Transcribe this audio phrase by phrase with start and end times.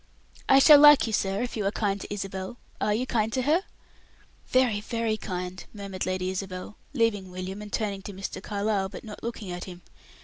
[0.49, 2.57] "I shall like you, sir, if you are kind to Isabel.
[2.81, 3.61] Are you kind to her?"
[4.47, 8.41] "Very, very kind," murmured Lady Isabel, leaving William, and turning to Mr.
[8.41, 9.83] Carlyle, but not looking at him.